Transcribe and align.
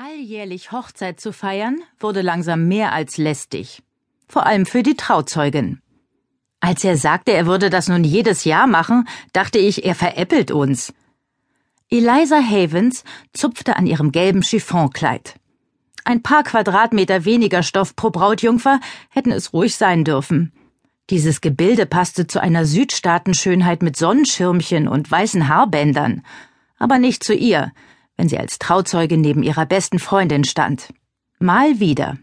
Alljährlich 0.00 0.70
Hochzeit 0.70 1.18
zu 1.18 1.32
feiern, 1.32 1.80
wurde 1.98 2.22
langsam 2.22 2.68
mehr 2.68 2.92
als 2.92 3.16
lästig. 3.16 3.82
Vor 4.28 4.46
allem 4.46 4.64
für 4.64 4.84
die 4.84 4.94
Trauzeugin. 4.94 5.80
Als 6.60 6.84
er 6.84 6.96
sagte, 6.96 7.32
er 7.32 7.46
würde 7.46 7.68
das 7.68 7.88
nun 7.88 8.04
jedes 8.04 8.44
Jahr 8.44 8.68
machen, 8.68 9.08
dachte 9.32 9.58
ich, 9.58 9.84
er 9.84 9.96
veräppelt 9.96 10.52
uns. 10.52 10.94
Eliza 11.90 12.40
Havens 12.40 13.02
zupfte 13.32 13.74
an 13.74 13.88
ihrem 13.88 14.12
gelben 14.12 14.42
Chiffonkleid. 14.42 15.34
Ein 16.04 16.22
paar 16.22 16.44
Quadratmeter 16.44 17.24
weniger 17.24 17.64
Stoff 17.64 17.96
pro 17.96 18.10
Brautjungfer 18.10 18.78
hätten 19.10 19.32
es 19.32 19.52
ruhig 19.52 19.74
sein 19.74 20.04
dürfen. 20.04 20.52
Dieses 21.10 21.40
Gebilde 21.40 21.86
passte 21.86 22.28
zu 22.28 22.40
einer 22.40 22.66
Südstaatenschönheit 22.66 23.82
mit 23.82 23.96
Sonnenschirmchen 23.96 24.86
und 24.86 25.10
weißen 25.10 25.48
Haarbändern, 25.48 26.24
aber 26.78 27.00
nicht 27.00 27.24
zu 27.24 27.34
ihr, 27.34 27.72
wenn 28.18 28.28
sie 28.28 28.36
als 28.36 28.58
Trauzeuge 28.58 29.16
neben 29.16 29.42
ihrer 29.42 29.64
besten 29.64 29.98
Freundin 29.98 30.44
stand. 30.44 30.92
Mal 31.38 31.80
wieder. 31.80 32.18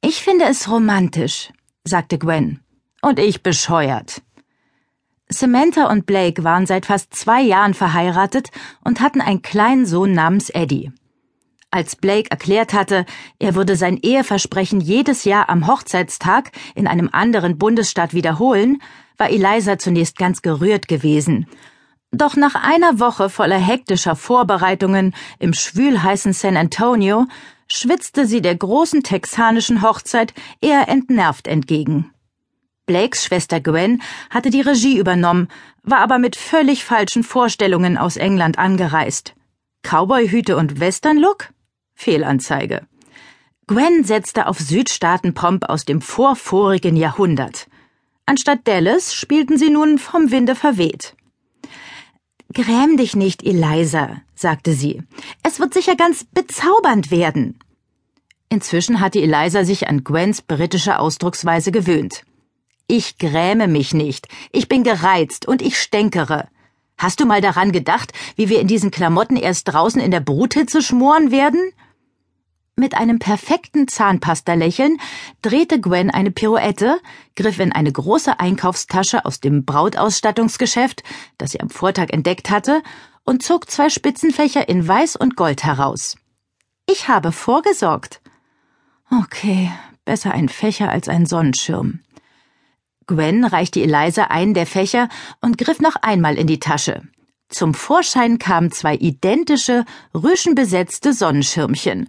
Ich 0.00 0.22
finde 0.22 0.46
es 0.46 0.68
romantisch, 0.68 1.52
sagte 1.84 2.18
Gwen. 2.18 2.60
Und 3.02 3.20
ich 3.20 3.42
bescheuert. 3.42 4.22
Samantha 5.28 5.90
und 5.90 6.06
Blake 6.06 6.42
waren 6.42 6.66
seit 6.66 6.86
fast 6.86 7.14
zwei 7.14 7.42
Jahren 7.42 7.74
verheiratet 7.74 8.50
und 8.82 9.00
hatten 9.00 9.20
einen 9.20 9.42
kleinen 9.42 9.84
Sohn 9.84 10.12
namens 10.12 10.48
Eddie. 10.48 10.90
Als 11.70 11.96
Blake 11.96 12.30
erklärt 12.30 12.72
hatte, 12.72 13.04
er 13.38 13.54
würde 13.54 13.76
sein 13.76 13.98
Eheversprechen 13.98 14.80
jedes 14.80 15.24
Jahr 15.24 15.50
am 15.50 15.66
Hochzeitstag 15.66 16.50
in 16.74 16.86
einem 16.86 17.10
anderen 17.12 17.58
Bundesstaat 17.58 18.14
wiederholen, 18.14 18.80
war 19.18 19.28
Eliza 19.28 19.78
zunächst 19.78 20.16
ganz 20.16 20.40
gerührt 20.40 20.88
gewesen 20.88 21.46
doch 22.10 22.36
nach 22.36 22.54
einer 22.54 23.00
Woche 23.00 23.28
voller 23.28 23.58
hektischer 23.58 24.16
Vorbereitungen 24.16 25.14
im 25.38 25.52
schwülheißen 25.52 26.32
San 26.32 26.56
Antonio 26.56 27.26
schwitzte 27.70 28.26
sie 28.26 28.40
der 28.40 28.56
großen 28.56 29.02
texanischen 29.02 29.82
Hochzeit 29.82 30.32
eher 30.60 30.88
entnervt 30.88 31.46
entgegen. 31.46 32.10
Blakes 32.86 33.24
Schwester 33.24 33.60
Gwen 33.60 34.00
hatte 34.30 34.48
die 34.48 34.62
Regie 34.62 34.98
übernommen, 34.98 35.48
war 35.82 35.98
aber 35.98 36.18
mit 36.18 36.36
völlig 36.36 36.84
falschen 36.84 37.22
Vorstellungen 37.22 37.98
aus 37.98 38.16
England 38.16 38.58
angereist. 38.58 39.34
Cowboyhüte 39.82 40.56
und 40.56 40.80
Westernlook? 40.80 41.50
Fehlanzeige. 41.94 42.86
Gwen 43.66 44.04
setzte 44.04 44.46
auf 44.46 44.58
Südstaatenpomp 44.58 45.68
aus 45.68 45.84
dem 45.84 46.00
vorvorigen 46.00 46.96
Jahrhundert. 46.96 47.68
Anstatt 48.24 48.66
Dallas 48.66 49.14
spielten 49.14 49.58
sie 49.58 49.68
nun 49.68 49.98
vom 49.98 50.30
Winde 50.30 50.54
verweht. 50.54 51.14
Gräm 52.54 52.96
dich 52.96 53.14
nicht, 53.14 53.42
Eliza, 53.44 54.22
sagte 54.34 54.72
sie. 54.72 55.02
Es 55.42 55.60
wird 55.60 55.74
sicher 55.74 55.96
ganz 55.96 56.24
bezaubernd 56.24 57.10
werden. 57.10 57.58
Inzwischen 58.48 59.00
hatte 59.00 59.20
Eliza 59.20 59.64
sich 59.64 59.88
an 59.88 60.02
Gwens 60.02 60.40
britische 60.40 60.98
Ausdrucksweise 60.98 61.70
gewöhnt. 61.72 62.24
Ich 62.86 63.18
gräme 63.18 63.68
mich 63.68 63.92
nicht. 63.92 64.28
Ich 64.50 64.66
bin 64.66 64.82
gereizt 64.82 65.46
und 65.46 65.60
ich 65.60 65.78
stänkere. 65.78 66.48
Hast 66.96 67.20
du 67.20 67.26
mal 67.26 67.42
daran 67.42 67.70
gedacht, 67.70 68.12
wie 68.36 68.48
wir 68.48 68.60
in 68.60 68.66
diesen 68.66 68.90
Klamotten 68.90 69.36
erst 69.36 69.68
draußen 69.68 70.00
in 70.00 70.10
der 70.10 70.20
Bruthitze 70.20 70.80
schmoren 70.80 71.30
werden? 71.30 71.72
Mit 72.78 72.94
einem 72.94 73.18
perfekten 73.18 73.88
Zahnpasta-Lächeln 73.88 74.98
drehte 75.42 75.80
Gwen 75.80 76.12
eine 76.12 76.30
Pirouette, 76.30 77.00
griff 77.34 77.58
in 77.58 77.72
eine 77.72 77.90
große 77.90 78.38
Einkaufstasche 78.38 79.24
aus 79.24 79.40
dem 79.40 79.64
Brautausstattungsgeschäft, 79.64 81.02
das 81.38 81.50
sie 81.50 81.60
am 81.60 81.70
Vortag 81.70 82.10
entdeckt 82.10 82.50
hatte, 82.50 82.84
und 83.24 83.42
zog 83.42 83.68
zwei 83.68 83.88
Spitzenfächer 83.88 84.68
in 84.68 84.86
Weiß 84.86 85.16
und 85.16 85.34
Gold 85.34 85.64
heraus. 85.64 86.18
Ich 86.86 87.08
habe 87.08 87.32
vorgesorgt. 87.32 88.20
Okay, 89.10 89.72
besser 90.04 90.30
ein 90.30 90.48
Fächer 90.48 90.88
als 90.88 91.08
ein 91.08 91.26
Sonnenschirm. 91.26 91.98
Gwen 93.08 93.44
reichte 93.44 93.80
Eliza 93.80 94.26
einen 94.26 94.54
der 94.54 94.66
Fächer 94.66 95.08
und 95.40 95.58
griff 95.58 95.80
noch 95.80 95.96
einmal 95.96 96.38
in 96.38 96.46
die 96.46 96.60
Tasche. 96.60 97.02
Zum 97.48 97.74
Vorschein 97.74 98.38
kamen 98.38 98.70
zwei 98.70 98.94
identische, 98.94 99.84
rüschenbesetzte 100.14 101.12
Sonnenschirmchen. 101.12 102.08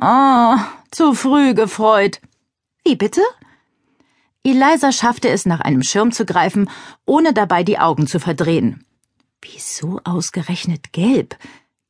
Oh, 0.00 0.56
zu 0.90 1.14
früh 1.14 1.54
gefreut. 1.54 2.20
Wie 2.84 2.96
bitte? 2.96 3.22
Eliza 4.44 4.92
schaffte 4.92 5.28
es, 5.28 5.44
nach 5.44 5.60
einem 5.60 5.82
Schirm 5.82 6.12
zu 6.12 6.24
greifen, 6.24 6.70
ohne 7.04 7.32
dabei 7.32 7.64
die 7.64 7.78
Augen 7.78 8.06
zu 8.06 8.20
verdrehen. 8.20 8.86
Wieso 9.42 10.00
ausgerechnet 10.04 10.92
gelb? 10.92 11.36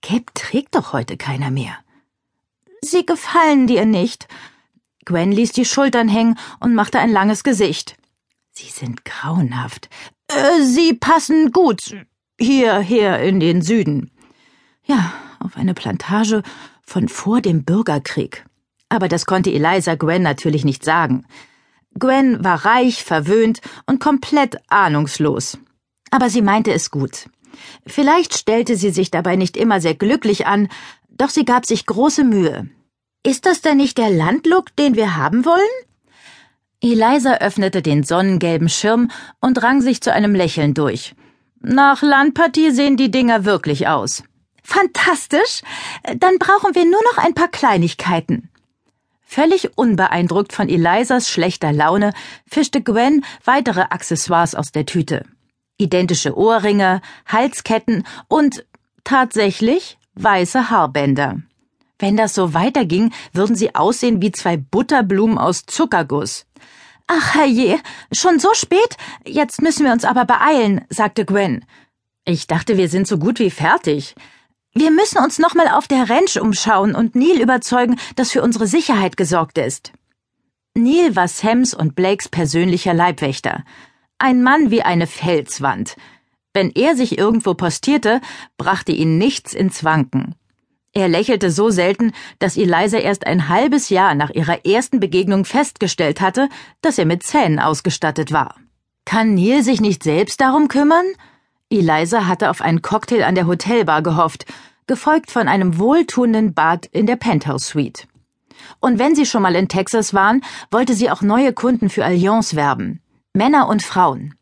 Gelb 0.00 0.34
trägt 0.34 0.74
doch 0.74 0.92
heute 0.92 1.16
keiner 1.16 1.50
mehr. 1.50 1.76
Sie 2.80 3.04
gefallen 3.04 3.66
dir 3.66 3.84
nicht. 3.84 4.28
Gwen 5.04 5.32
ließ 5.32 5.52
die 5.52 5.64
Schultern 5.64 6.08
hängen 6.08 6.38
und 6.60 6.74
machte 6.74 6.98
ein 6.98 7.10
langes 7.10 7.44
Gesicht. 7.44 7.96
Sie 8.50 8.68
sind 8.68 9.04
grauenhaft. 9.04 9.88
Äh, 10.28 10.62
sie 10.62 10.94
passen 10.94 11.52
gut 11.52 11.94
hierher 12.40 13.20
in 13.22 13.40
den 13.40 13.62
Süden. 13.62 14.10
Ja, 14.84 15.12
auf 15.40 15.56
eine 15.56 15.74
Plantage 15.74 16.42
von 16.88 17.08
vor 17.08 17.42
dem 17.42 17.64
Bürgerkrieg. 17.64 18.46
Aber 18.88 19.08
das 19.08 19.26
konnte 19.26 19.52
Eliza 19.52 19.94
Gwen 19.94 20.22
natürlich 20.22 20.64
nicht 20.64 20.84
sagen. 20.84 21.26
Gwen 21.98 22.42
war 22.42 22.64
reich, 22.64 23.04
verwöhnt 23.04 23.60
und 23.86 24.00
komplett 24.00 24.56
ahnungslos. 24.68 25.58
Aber 26.10 26.30
sie 26.30 26.40
meinte 26.40 26.72
es 26.72 26.90
gut. 26.90 27.28
Vielleicht 27.86 28.34
stellte 28.34 28.76
sie 28.76 28.90
sich 28.90 29.10
dabei 29.10 29.36
nicht 29.36 29.56
immer 29.56 29.80
sehr 29.80 29.94
glücklich 29.94 30.46
an, 30.46 30.68
doch 31.08 31.28
sie 31.28 31.44
gab 31.44 31.66
sich 31.66 31.84
große 31.84 32.24
Mühe. 32.24 32.70
Ist 33.22 33.44
das 33.44 33.60
denn 33.60 33.76
nicht 33.76 33.98
der 33.98 34.10
Landlook, 34.10 34.74
den 34.76 34.94
wir 34.94 35.16
haben 35.16 35.44
wollen? 35.44 35.76
Eliza 36.80 37.38
öffnete 37.38 37.82
den 37.82 38.04
sonnengelben 38.04 38.68
Schirm 38.70 39.10
und 39.40 39.62
rang 39.62 39.82
sich 39.82 40.00
zu 40.00 40.12
einem 40.12 40.34
Lächeln 40.34 40.72
durch. 40.72 41.14
Nach 41.60 42.00
Landpartie 42.02 42.70
sehen 42.70 42.96
die 42.96 43.10
Dinger 43.10 43.44
wirklich 43.44 43.88
aus. 43.88 44.22
Fantastisch. 44.68 45.62
Dann 46.18 46.38
brauchen 46.38 46.74
wir 46.74 46.84
nur 46.84 47.02
noch 47.10 47.16
ein 47.24 47.32
paar 47.32 47.48
Kleinigkeiten. 47.48 48.50
Völlig 49.22 49.78
unbeeindruckt 49.78 50.52
von 50.52 50.68
Elizas 50.68 51.30
schlechter 51.30 51.72
Laune 51.72 52.12
fischte 52.46 52.82
Gwen 52.82 53.24
weitere 53.46 53.80
Accessoires 53.80 54.54
aus 54.54 54.70
der 54.70 54.84
Tüte. 54.84 55.24
Identische 55.78 56.36
Ohrringe, 56.36 57.00
Halsketten 57.24 58.04
und 58.28 58.66
tatsächlich 59.04 59.96
weiße 60.16 60.68
Haarbänder. 60.68 61.40
Wenn 61.98 62.18
das 62.18 62.34
so 62.34 62.52
weiterging, 62.52 63.14
würden 63.32 63.56
sie 63.56 63.74
aussehen 63.74 64.20
wie 64.20 64.32
zwei 64.32 64.58
Butterblumen 64.58 65.38
aus 65.38 65.64
Zuckerguss. 65.64 66.44
Ach 67.06 67.34
herrje, 67.34 67.80
schon 68.12 68.38
so 68.38 68.52
spät? 68.52 68.98
Jetzt 69.26 69.62
müssen 69.62 69.86
wir 69.86 69.92
uns 69.92 70.04
aber 70.04 70.26
beeilen, 70.26 70.84
sagte 70.90 71.24
Gwen. 71.24 71.64
Ich 72.26 72.46
dachte, 72.46 72.76
wir 72.76 72.90
sind 72.90 73.06
so 73.06 73.16
gut 73.16 73.38
wie 73.38 73.50
fertig. 73.50 74.14
Wir 74.74 74.90
müssen 74.90 75.18
uns 75.18 75.38
nochmal 75.38 75.68
auf 75.68 75.88
der 75.88 76.08
Ranch 76.08 76.40
umschauen 76.40 76.94
und 76.94 77.16
Neil 77.16 77.40
überzeugen, 77.40 77.98
dass 78.16 78.32
für 78.32 78.42
unsere 78.42 78.66
Sicherheit 78.66 79.16
gesorgt 79.16 79.58
ist. 79.58 79.92
Neil 80.74 81.16
war 81.16 81.28
Sams 81.28 81.74
und 81.74 81.94
Blakes 81.94 82.28
persönlicher 82.28 82.94
Leibwächter. 82.94 83.64
Ein 84.18 84.42
Mann 84.42 84.70
wie 84.70 84.82
eine 84.82 85.06
Felswand. 85.06 85.96
Wenn 86.54 86.70
er 86.70 86.96
sich 86.96 87.18
irgendwo 87.18 87.54
postierte, 87.54 88.20
brachte 88.56 88.92
ihn 88.92 89.18
nichts 89.18 89.54
ins 89.54 89.84
Wanken. 89.84 90.34
Er 90.92 91.08
lächelte 91.08 91.50
so 91.50 91.70
selten, 91.70 92.12
dass 92.38 92.56
Eliza 92.56 92.98
erst 92.98 93.26
ein 93.26 93.48
halbes 93.48 93.88
Jahr 93.88 94.14
nach 94.14 94.30
ihrer 94.30 94.64
ersten 94.64 95.00
Begegnung 95.00 95.44
festgestellt 95.44 96.20
hatte, 96.20 96.48
dass 96.80 96.98
er 96.98 97.04
mit 97.04 97.22
Zähnen 97.22 97.58
ausgestattet 97.58 98.32
war. 98.32 98.56
Kann 99.04 99.34
Neil 99.34 99.62
sich 99.62 99.80
nicht 99.80 100.02
selbst 100.02 100.40
darum 100.40 100.68
kümmern? 100.68 101.06
Eliza 101.70 102.26
hatte 102.26 102.48
auf 102.48 102.62
einen 102.62 102.80
Cocktail 102.80 103.24
an 103.24 103.34
der 103.34 103.46
Hotelbar 103.46 104.02
gehofft, 104.02 104.46
gefolgt 104.86 105.30
von 105.30 105.48
einem 105.48 105.78
wohltuenden 105.78 106.54
Bad 106.54 106.86
in 106.86 107.06
der 107.06 107.16
Penthouse 107.16 107.66
Suite. 107.68 108.08
Und 108.80 108.98
wenn 108.98 109.14
sie 109.14 109.26
schon 109.26 109.42
mal 109.42 109.54
in 109.54 109.68
Texas 109.68 110.14
waren, 110.14 110.42
wollte 110.70 110.94
sie 110.94 111.10
auch 111.10 111.20
neue 111.20 111.52
Kunden 111.52 111.90
für 111.90 112.04
Allianz 112.04 112.54
werben. 112.54 113.00
Männer 113.34 113.68
und 113.68 113.82
Frauen. 113.82 114.34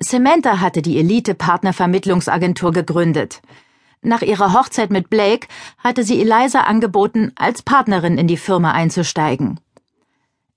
Samantha 0.00 0.60
hatte 0.60 0.82
die 0.82 0.98
Elite-Partnervermittlungsagentur 0.98 2.72
gegründet. 2.72 3.40
Nach 4.00 4.22
ihrer 4.22 4.52
Hochzeit 4.52 4.90
mit 4.90 5.10
Blake 5.10 5.48
hatte 5.78 6.04
sie 6.04 6.20
Eliza 6.20 6.62
angeboten, 6.62 7.32
als 7.36 7.62
Partnerin 7.62 8.18
in 8.18 8.28
die 8.28 8.36
Firma 8.36 8.72
einzusteigen. 8.72 9.60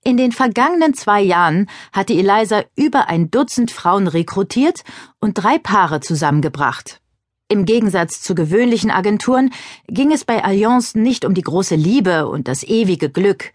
In 0.04 0.16
den 0.16 0.32
vergangenen 0.32 0.94
zwei 0.94 1.20
Jahren 1.20 1.68
hatte 1.92 2.12
Eliza 2.12 2.64
über 2.74 3.08
ein 3.08 3.30
Dutzend 3.30 3.70
Frauen 3.70 4.08
rekrutiert 4.08 4.82
und 5.20 5.34
drei 5.34 5.58
Paare 5.58 6.00
zusammengebracht. 6.00 7.00
Im 7.48 7.66
Gegensatz 7.66 8.20
zu 8.20 8.34
gewöhnlichen 8.34 8.90
Agenturen 8.90 9.50
ging 9.86 10.10
es 10.10 10.24
bei 10.24 10.42
Allianz 10.42 10.96
nicht 10.96 11.24
um 11.24 11.34
die 11.34 11.42
große 11.42 11.76
Liebe 11.76 12.26
und 12.26 12.48
das 12.48 12.64
ewige 12.64 13.10
Glück. 13.10 13.52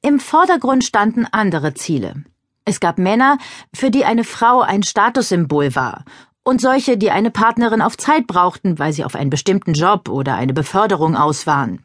Im 0.00 0.20
Vordergrund 0.20 0.84
standen 0.84 1.26
andere 1.30 1.74
Ziele. 1.74 2.24
Es 2.64 2.80
gab 2.80 2.96
Männer, 2.96 3.36
für 3.74 3.90
die 3.90 4.06
eine 4.06 4.24
Frau 4.24 4.62
ein 4.62 4.82
Statussymbol 4.82 5.74
war, 5.74 6.04
und 6.44 6.62
solche, 6.62 6.96
die 6.96 7.10
eine 7.10 7.30
Partnerin 7.30 7.82
auf 7.82 7.98
Zeit 7.98 8.26
brauchten, 8.26 8.78
weil 8.78 8.92
sie 8.94 9.04
auf 9.04 9.16
einen 9.16 9.30
bestimmten 9.30 9.74
Job 9.74 10.08
oder 10.08 10.36
eine 10.36 10.54
Beförderung 10.54 11.14
aus 11.16 11.46
waren. 11.46 11.82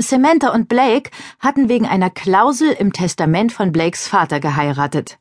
Samantha 0.00 0.48
und 0.52 0.68
Blake 0.68 1.10
hatten 1.38 1.68
wegen 1.68 1.86
einer 1.86 2.10
Klausel 2.10 2.72
im 2.72 2.92
Testament 2.92 3.52
von 3.52 3.70
Blakes 3.70 4.08
Vater 4.08 4.40
geheiratet. 4.40 5.18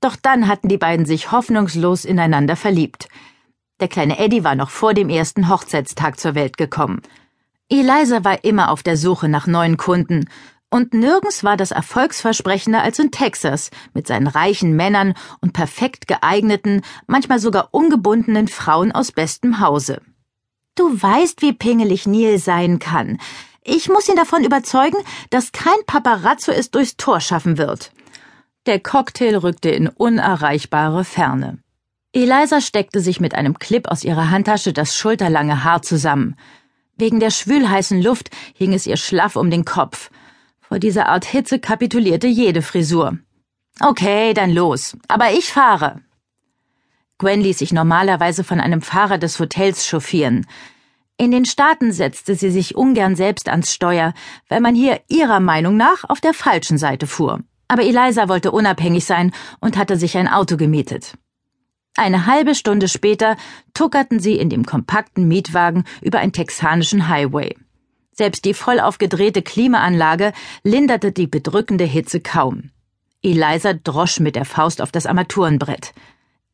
Doch 0.00 0.16
dann 0.16 0.48
hatten 0.48 0.68
die 0.68 0.78
beiden 0.78 1.06
sich 1.06 1.30
hoffnungslos 1.30 2.04
ineinander 2.04 2.56
verliebt. 2.56 3.08
Der 3.80 3.88
kleine 3.88 4.18
Eddie 4.18 4.42
war 4.42 4.56
noch 4.56 4.70
vor 4.70 4.94
dem 4.94 5.08
ersten 5.08 5.48
Hochzeitstag 5.48 6.18
zur 6.18 6.34
Welt 6.34 6.56
gekommen. 6.56 7.02
Eliza 7.68 8.24
war 8.24 8.42
immer 8.42 8.70
auf 8.70 8.82
der 8.82 8.96
Suche 8.96 9.28
nach 9.28 9.46
neuen 9.46 9.76
Kunden, 9.76 10.28
und 10.72 10.94
nirgends 10.94 11.42
war 11.42 11.56
das 11.56 11.72
erfolgsversprechender 11.72 12.80
als 12.80 12.98
in 13.00 13.10
Texas 13.10 13.70
mit 13.92 14.06
seinen 14.06 14.28
reichen 14.28 14.76
Männern 14.76 15.14
und 15.40 15.52
perfekt 15.52 16.06
geeigneten, 16.06 16.82
manchmal 17.06 17.40
sogar 17.40 17.68
ungebundenen 17.72 18.46
Frauen 18.46 18.92
aus 18.92 19.10
bestem 19.10 19.60
Hause. 19.60 20.00
Du 20.76 21.02
weißt, 21.02 21.42
wie 21.42 21.52
pingelig 21.52 22.06
Neil 22.06 22.38
sein 22.38 22.78
kann. 22.78 23.18
Ich 23.62 23.88
muss 23.88 24.08
ihn 24.08 24.16
davon 24.16 24.44
überzeugen, 24.44 24.96
dass 25.30 25.52
kein 25.52 25.84
Paparazzo 25.86 26.52
es 26.52 26.70
durchs 26.70 26.96
Tor 26.96 27.20
schaffen 27.20 27.58
wird. 27.58 27.92
Der 28.66 28.80
Cocktail 28.80 29.36
rückte 29.36 29.70
in 29.70 29.88
unerreichbare 29.88 31.04
Ferne. 31.04 31.58
Eliza 32.12 32.60
steckte 32.60 33.00
sich 33.00 33.20
mit 33.20 33.34
einem 33.34 33.58
Clip 33.58 33.86
aus 33.86 34.02
ihrer 34.02 34.30
Handtasche 34.30 34.72
das 34.72 34.96
schulterlange 34.96 35.62
Haar 35.62 35.82
zusammen. 35.82 36.36
Wegen 36.96 37.20
der 37.20 37.30
schwülheißen 37.30 38.02
Luft 38.02 38.30
hing 38.54 38.72
es 38.72 38.86
ihr 38.86 38.96
schlaff 38.96 39.36
um 39.36 39.50
den 39.50 39.64
Kopf. 39.64 40.10
Vor 40.60 40.78
dieser 40.78 41.06
Art 41.06 41.24
Hitze 41.24 41.58
kapitulierte 41.58 42.26
jede 42.26 42.62
Frisur. 42.62 43.18
Okay, 43.80 44.34
dann 44.34 44.50
los. 44.50 44.96
Aber 45.08 45.32
ich 45.32 45.52
fahre. 45.52 46.00
Gwen 47.18 47.40
ließ 47.40 47.58
sich 47.58 47.72
normalerweise 47.72 48.44
von 48.44 48.60
einem 48.60 48.82
Fahrer 48.82 49.18
des 49.18 49.38
Hotels 49.38 49.86
chauffieren. 49.86 50.46
In 51.20 51.32
den 51.32 51.44
Staaten 51.44 51.92
setzte 51.92 52.34
sie 52.34 52.50
sich 52.50 52.76
ungern 52.76 53.14
selbst 53.14 53.50
ans 53.50 53.74
Steuer, 53.74 54.14
weil 54.48 54.62
man 54.62 54.74
hier 54.74 55.02
ihrer 55.06 55.38
Meinung 55.38 55.76
nach 55.76 56.04
auf 56.08 56.18
der 56.18 56.32
falschen 56.32 56.78
Seite 56.78 57.06
fuhr. 57.06 57.40
Aber 57.68 57.82
Eliza 57.82 58.30
wollte 58.30 58.52
unabhängig 58.52 59.04
sein 59.04 59.30
und 59.60 59.76
hatte 59.76 59.98
sich 59.98 60.16
ein 60.16 60.28
Auto 60.28 60.56
gemietet. 60.56 61.18
Eine 61.94 62.24
halbe 62.24 62.54
Stunde 62.54 62.88
später 62.88 63.36
tuckerten 63.74 64.18
sie 64.18 64.38
in 64.38 64.48
dem 64.48 64.64
kompakten 64.64 65.28
Mietwagen 65.28 65.84
über 66.00 66.20
einen 66.20 66.32
texanischen 66.32 67.06
Highway. 67.10 67.54
Selbst 68.12 68.46
die 68.46 68.54
voll 68.54 68.80
aufgedrehte 68.80 69.42
Klimaanlage 69.42 70.32
linderte 70.62 71.12
die 71.12 71.26
bedrückende 71.26 71.84
Hitze 71.84 72.20
kaum. 72.20 72.70
Eliza 73.22 73.74
drosch 73.74 74.20
mit 74.20 74.36
der 74.36 74.46
Faust 74.46 74.80
auf 74.80 74.90
das 74.90 75.04
Armaturenbrett. 75.04 75.92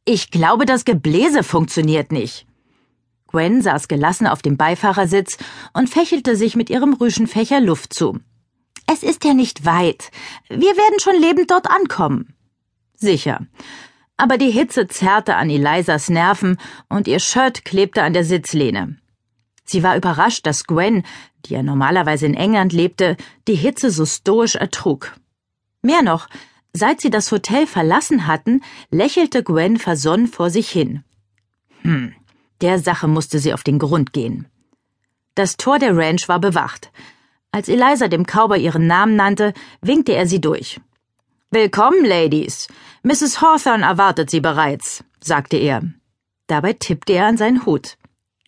Ich 0.05 0.33
glaube, 0.33 0.67
das 0.67 0.85
Gebläse 0.85 1.45
funktioniert 1.45 2.11
nicht. 2.11 2.49
Gwen 3.29 3.63
saß 3.63 3.89
gelassen 3.89 4.27
auf 4.27 4.43
dem 4.43 4.57
Beifahrersitz 4.57 5.39
und 5.73 5.91
fächelte 5.91 6.37
sich 6.37 6.57
mit 6.57 6.71
ihrem 6.71 6.95
Rüschenfächer 6.95 7.61
Luft 7.61 7.93
zu. 7.93 8.21
Es 8.87 9.03
ist 9.03 9.25
ja 9.25 9.35
nicht 9.35 9.65
weit. 9.65 10.11
Wir 10.49 10.77
werden 10.77 11.01
schon 11.01 11.21
lebend 11.21 11.51
dort 11.51 11.69
ankommen. 11.69 12.35
Sicher. 12.95 13.41
Aber 14.17 14.39
die 14.39 14.51
Hitze 14.51 14.87
zerrte 14.87 15.37
an 15.37 15.51
Elisas 15.51 16.09
Nerven 16.09 16.59
und 16.89 17.09
ihr 17.09 17.21
Shirt 17.21 17.65
klebte 17.65 18.03
an 18.03 18.13
der 18.13 18.25
Sitzlehne. 18.25 18.97
Sie 19.65 19.83
war 19.83 19.97
überrascht, 19.97 20.47
dass 20.47 20.65
Gwen, 20.65 21.03
die 21.45 21.55
ja 21.55 21.63
normalerweise 21.63 22.27
in 22.27 22.35
England 22.35 22.73
lebte, 22.73 23.17
die 23.49 23.57
Hitze 23.57 23.91
so 23.91 24.07
stoisch 24.07 24.55
ertrug. 24.55 25.13
Mehr 25.83 26.03
noch, 26.03 26.29
seit 26.73 27.01
sie 27.01 27.11
das 27.11 27.31
Hotel 27.33 27.67
verlassen 27.67 28.27
hatten, 28.27 28.63
lächelte 28.91 29.43
Gwen 29.43 29.77
versonnen 29.77 30.29
vor 30.29 30.51
sich 30.51 30.71
hin. 30.71 31.03
Hm, 31.83 32.15
der 32.61 32.79
Sache 32.79 33.09
musste 33.09 33.39
sie 33.39 33.53
auf 33.53 33.63
den 33.63 33.79
Grund 33.79 34.13
gehen. 34.13 34.47
Das 35.35 35.57
Tor 35.57 35.79
der 35.79 35.97
Ranch 35.97 36.29
war 36.29 36.41
bewacht. 36.41 36.91
Als 37.53 37.69
Eliza 37.69 38.09
dem 38.09 38.25
Cowboy 38.25 38.63
ihren 38.63 38.87
Namen 38.87 39.17
nannte, 39.17 39.53
winkte 39.81 40.13
er 40.13 40.27
sie 40.27 40.41
durch. 40.41 40.81
Willkommen, 41.51 42.05
Ladies. 42.05 42.69
Mrs. 43.03 43.41
Hawthorne 43.41 43.85
erwartet 43.85 44.31
Sie 44.31 44.41
bereits, 44.41 45.05
sagte 45.21 45.57
er. 45.57 45.83
Dabei 46.49 46.73
tippte 46.73 47.13
er 47.13 47.27
an 47.27 47.37
seinen 47.37 47.65
Hut. 47.65 47.99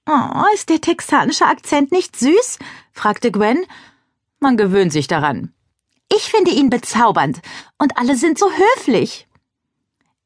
Oh, 0.07 0.45
ist 0.55 0.69
der 0.69 0.81
texanische 0.81 1.47
Akzent 1.47 1.93
nicht 1.93 2.17
süß? 2.17 2.59
fragte 2.93 3.31
Gwen. 3.31 3.65
Man 4.41 4.57
gewöhnt 4.57 4.93
sich 4.93 5.07
daran. 5.07 5.53
Ich 6.11 6.31
finde 6.31 6.51
ihn 6.51 6.71
bezaubernd, 6.71 7.41
und 7.79 7.97
alle 7.99 8.17
sind 8.17 8.39
so 8.39 8.51
höflich. 8.51 9.28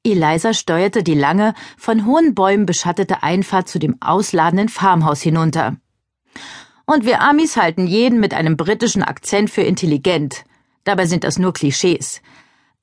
Eliza 0.05 0.53
steuerte 0.53 1.05
die 1.05 1.15
lange, 1.15 1.55
von 1.79 2.07
hohen 2.07 2.35
Bäumen 2.35 2.67
beschattete 2.67 3.23
Einfahrt 3.23 3.69
zu 3.69 3.79
dem 3.79 3.97
ausladenden 4.01 4.69
Farmhaus 4.69 5.23
hinunter. 5.23 5.77
Und 6.87 7.05
wir 7.05 7.21
Amis 7.23 7.57
halten 7.57 7.87
jeden 7.87 8.19
mit 8.19 8.35
einem 8.35 8.57
britischen 8.57 9.05
Akzent 9.05 9.49
für 9.49 9.63
intelligent. 9.63 10.45
Dabei 10.83 11.07
sind 11.07 11.23
das 11.23 11.39
nur 11.39 11.53
Klischees. 11.53 12.21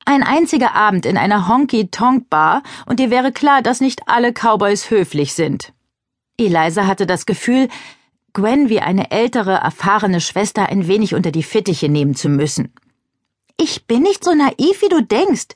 Ein 0.05 0.23
einziger 0.23 0.73
Abend 0.75 1.05
in 1.05 1.17
einer 1.17 1.49
Honky-Tonk-Bar 1.49 2.63
und 2.85 2.99
dir 2.99 3.11
wäre 3.11 3.33
klar, 3.33 3.61
dass 3.61 3.81
nicht 3.81 4.07
alle 4.07 4.31
Cowboys 4.31 4.89
höflich 4.89 5.33
sind. 5.33 5.73
Eliza 6.37 6.87
hatte 6.87 7.05
das 7.05 7.25
Gefühl, 7.25 7.67
Gwen 8.31 8.69
wie 8.69 8.79
eine 8.79 9.11
ältere, 9.11 9.55
erfahrene 9.55 10.21
Schwester 10.21 10.69
ein 10.69 10.87
wenig 10.87 11.15
unter 11.15 11.31
die 11.31 11.43
Fittiche 11.43 11.89
nehmen 11.89 12.15
zu 12.15 12.29
müssen. 12.29 12.73
Ich 13.57 13.87
bin 13.87 14.03
nicht 14.03 14.23
so 14.23 14.33
naiv, 14.33 14.81
wie 14.81 14.89
du 14.89 15.01
denkst, 15.01 15.47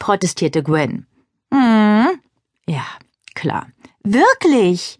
protestierte 0.00 0.64
Gwen. 0.64 1.06
Hm. 1.52 2.18
Ja, 2.66 2.86
klar. 3.34 3.66
Wirklich. 4.02 4.98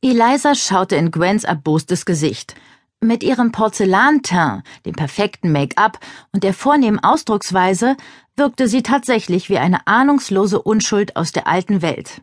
Eliza 0.00 0.54
schaute 0.54 0.96
in 0.96 1.10
Gwens 1.10 1.44
erbostes 1.44 2.06
Gesicht. 2.06 2.54
Mit 3.00 3.22
ihrem 3.22 3.52
Porzellanteint, 3.52 4.64
dem 4.86 4.94
perfekten 4.94 5.52
Make-up 5.52 5.98
und 6.32 6.44
der 6.44 6.54
vornehmen 6.54 6.98
Ausdrucksweise 6.98 7.96
wirkte 8.36 8.68
sie 8.68 8.82
tatsächlich 8.82 9.50
wie 9.50 9.58
eine 9.58 9.86
ahnungslose 9.86 10.62
Unschuld 10.62 11.16
aus 11.16 11.32
der 11.32 11.46
alten 11.48 11.82
Welt. 11.82 12.22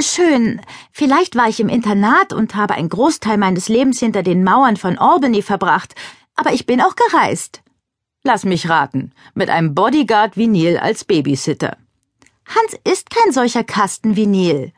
Schön. 0.00 0.60
Vielleicht 0.92 1.36
war 1.36 1.48
ich 1.48 1.60
im 1.60 1.68
Internat 1.68 2.32
und 2.32 2.54
habe 2.56 2.74
einen 2.74 2.88
Großteil 2.88 3.36
meines 3.38 3.68
Lebens 3.68 4.00
hinter 4.00 4.22
den 4.22 4.44
Mauern 4.44 4.76
von 4.76 4.98
Albany 4.98 5.42
verbracht, 5.42 5.94
aber 6.34 6.52
ich 6.52 6.66
bin 6.66 6.80
auch 6.80 6.96
gereist. 6.96 7.62
Lass 8.22 8.44
mich 8.44 8.68
raten, 8.68 9.12
mit 9.34 9.50
einem 9.50 9.74
Bodyguard 9.74 10.36
wie 10.36 10.46
Neil 10.46 10.78
als 10.78 11.04
Babysitter. 11.04 11.76
Hans 12.46 12.76
ist 12.84 13.10
kein 13.10 13.32
solcher 13.32 13.64
Kasten 13.64 14.16
wie 14.16 14.26
Neil. 14.26 14.72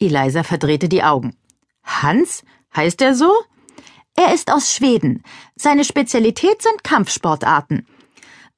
Eliza 0.00 0.42
verdrehte 0.42 0.88
die 0.88 1.02
Augen. 1.02 1.36
Hans? 1.82 2.44
Heißt 2.74 3.00
er 3.02 3.14
so? 3.14 3.32
Er 4.14 4.34
ist 4.34 4.50
aus 4.50 4.72
Schweden. 4.72 5.22
Seine 5.56 5.84
Spezialität 5.84 6.62
sind 6.62 6.84
Kampfsportarten. 6.84 7.86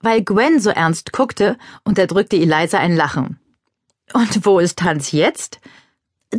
Weil 0.01 0.23
Gwen 0.23 0.61
so 0.61 0.71
ernst 0.71 1.13
guckte, 1.13 1.59
unterdrückte 1.85 2.37
Eliza 2.37 2.79
ein 2.79 2.97
Lachen. 2.97 3.39
Und 4.13 4.47
wo 4.47 4.59
ist 4.59 4.83
Hans 4.83 5.13
jetzt? 5.13 5.61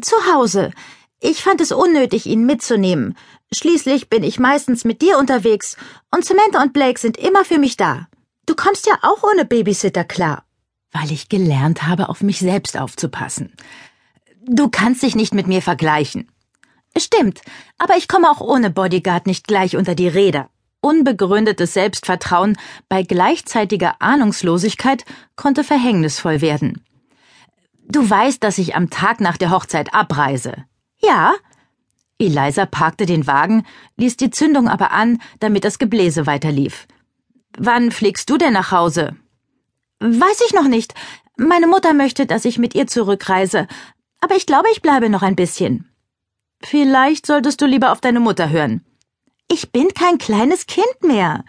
Zu 0.02 0.16
Hause. 0.34 0.72
Ich 1.20 1.44
fand 1.44 1.62
es 1.62 1.72
unnötig, 1.72 2.26
ihn 2.26 2.46
mitzunehmen. 2.46 3.18
Schließlich 3.54 4.10
bin 4.10 4.24
ich 4.24 4.40
meistens 4.40 4.86
mit 4.86 5.02
dir 5.02 5.20
unterwegs 5.20 5.78
und 6.10 6.26
Samantha 6.26 6.62
und 6.62 6.74
Blake 6.74 7.00
sind 7.00 7.18
immer 7.18 7.46
für 7.46 7.60
mich 7.60 7.78
da. 7.78 8.08
Du 8.46 8.56
kommst 8.56 8.88
ja 8.88 8.98
auch 9.04 9.22
ohne 9.24 9.46
Babysitter 9.46 10.04
klar 10.04 10.46
weil 10.92 11.12
ich 11.12 11.30
gelernt 11.30 11.84
habe, 11.84 12.10
auf 12.10 12.22
mich 12.22 12.40
selbst 12.40 12.78
aufzupassen. 12.78 13.54
Du 14.46 14.70
kannst 14.70 15.04
dich 15.04 15.16
nicht 15.16 15.34
mit 15.34 15.48
mir 15.48 15.62
vergleichen. 15.62 16.28
Stimmt, 16.98 17.42
aber 17.78 17.96
ich 17.96 18.08
komme 18.08 18.30
auch 18.30 18.42
ohne 18.42 18.70
Bodyguard 18.70 19.26
nicht 19.28 19.48
gleich 19.48 19.78
unter 19.78 19.96
die 19.96 20.08
Räder. 20.08 20.50
Unbegründetes 20.82 21.74
Selbstvertrauen 21.74 22.58
bei 22.90 23.04
gleichzeitiger 23.04 23.96
Ahnungslosigkeit 24.00 25.06
konnte 25.36 25.64
verhängnisvoll 25.64 26.42
werden. 26.42 26.84
Du 27.88 28.10
weißt, 28.10 28.44
dass 28.44 28.58
ich 28.58 28.76
am 28.76 28.90
Tag 28.90 29.22
nach 29.22 29.38
der 29.38 29.52
Hochzeit 29.52 29.94
abreise. 29.94 30.66
Ja. 31.02 31.34
Eliza 32.18 32.66
parkte 32.66 33.06
den 33.06 33.28
Wagen, 33.28 33.66
ließ 33.98 34.18
die 34.18 34.30
Zündung 34.30 34.68
aber 34.68 34.92
an, 34.92 35.20
damit 35.40 35.66
das 35.66 35.80
Gebläse 35.80 36.26
weiterlief. 36.26 36.88
Wann 37.58 37.92
fliegst 37.92 38.30
du 38.30 38.38
denn 38.38 38.54
nach 38.54 38.72
Hause? 38.72 39.16
Weiß 40.04 40.42
ich 40.48 40.54
noch 40.54 40.68
nicht. 40.68 40.96
Meine 41.38 41.68
Mutter 41.68 41.94
möchte, 41.94 42.26
dass 42.26 42.46
ich 42.46 42.58
mit 42.58 42.74
ihr 42.74 42.88
zurückreise, 42.88 43.68
aber 44.20 44.36
ich 44.36 44.48
glaube, 44.48 44.68
ich 44.72 44.82
bleibe 44.82 45.10
noch 45.10 45.22
ein 45.22 45.36
bisschen. 45.36 45.92
Vielleicht 46.64 47.28
solltest 47.28 47.62
du 47.62 47.68
lieber 47.68 47.92
auf 47.92 48.02
deine 48.02 48.20
Mutter 48.20 48.50
hören. 48.50 48.84
Ich 49.48 49.72
bin 49.72 49.90
kein 49.94 50.18
kleines 50.18 50.66
Kind 50.66 51.04
mehr. 51.04 51.46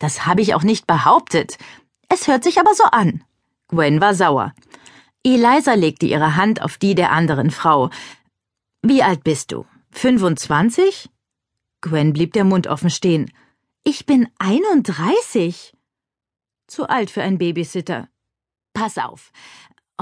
Das 0.00 0.26
habe 0.26 0.40
ich 0.40 0.54
auch 0.54 0.64
nicht 0.64 0.88
behauptet. 0.88 1.58
Es 2.08 2.26
hört 2.26 2.42
sich 2.42 2.58
aber 2.58 2.74
so 2.74 2.84
an. 2.84 3.22
Gwen 3.68 4.00
war 4.00 4.14
sauer. 4.14 4.52
Eliza 5.24 5.74
legte 5.74 6.06
ihre 6.06 6.34
Hand 6.34 6.62
auf 6.62 6.78
die 6.78 6.96
der 6.96 7.12
anderen 7.12 7.52
Frau. 7.52 7.90
Wie 8.82 9.04
alt 9.04 9.22
bist 9.22 9.52
du? 9.52 9.64
25? 9.92 11.08
Gwen 11.82 12.12
blieb 12.12 12.32
der 12.32 12.44
Mund 12.44 12.66
offen 12.66 12.90
stehen. 12.90 13.30
Ich 13.84 14.06
bin 14.06 14.28
31. 14.38 15.75
Zu 16.66 16.88
alt 16.88 17.10
für 17.10 17.22
einen 17.22 17.38
Babysitter. 17.38 18.08
Pass 18.74 18.98
auf. 18.98 19.32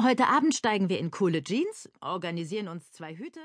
Heute 0.00 0.26
Abend 0.26 0.54
steigen 0.54 0.88
wir 0.88 0.98
in 0.98 1.10
coole 1.10 1.42
Jeans, 1.44 1.88
organisieren 2.00 2.68
uns 2.68 2.90
zwei 2.90 3.14
Hüte 3.14 3.40